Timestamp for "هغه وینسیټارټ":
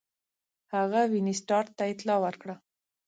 0.73-1.67